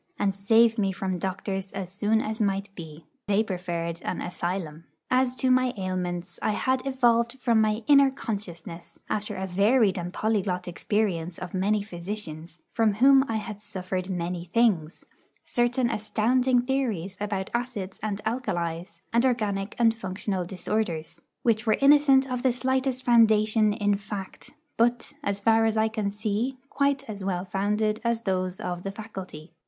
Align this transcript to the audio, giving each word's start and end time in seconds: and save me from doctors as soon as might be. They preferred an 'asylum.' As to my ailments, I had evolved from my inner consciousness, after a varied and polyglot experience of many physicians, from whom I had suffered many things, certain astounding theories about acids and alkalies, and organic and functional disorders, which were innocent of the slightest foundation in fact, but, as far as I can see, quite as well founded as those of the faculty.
and 0.17 0.33
save 0.33 0.79
me 0.79 0.91
from 0.91 1.19
doctors 1.19 1.71
as 1.73 1.91
soon 1.91 2.21
as 2.21 2.41
might 2.41 2.73
be. 2.73 3.05
They 3.27 3.43
preferred 3.43 4.01
an 4.03 4.19
'asylum.' 4.19 4.85
As 5.11 5.35
to 5.35 5.51
my 5.51 5.75
ailments, 5.77 6.39
I 6.41 6.53
had 6.53 6.87
evolved 6.87 7.37
from 7.39 7.61
my 7.61 7.83
inner 7.85 8.09
consciousness, 8.09 8.97
after 9.11 9.35
a 9.35 9.45
varied 9.45 9.99
and 9.99 10.11
polyglot 10.11 10.67
experience 10.67 11.37
of 11.37 11.53
many 11.53 11.83
physicians, 11.83 12.57
from 12.71 12.95
whom 12.95 13.23
I 13.27 13.35
had 13.35 13.61
suffered 13.61 14.09
many 14.09 14.45
things, 14.45 15.05
certain 15.45 15.87
astounding 15.91 16.63
theories 16.63 17.15
about 17.21 17.51
acids 17.53 17.99
and 18.01 18.21
alkalies, 18.25 19.03
and 19.13 19.23
organic 19.23 19.75
and 19.77 19.93
functional 19.93 20.45
disorders, 20.45 21.21
which 21.43 21.67
were 21.67 21.77
innocent 21.79 22.27
of 22.27 22.41
the 22.41 22.53
slightest 22.53 23.05
foundation 23.05 23.71
in 23.71 23.97
fact, 23.97 24.49
but, 24.77 25.13
as 25.23 25.39
far 25.39 25.65
as 25.65 25.77
I 25.77 25.89
can 25.89 26.09
see, 26.09 26.57
quite 26.71 27.07
as 27.07 27.23
well 27.23 27.45
founded 27.45 28.01
as 28.03 28.21
those 28.21 28.59
of 28.59 28.81
the 28.81 28.91
faculty. 28.91 29.51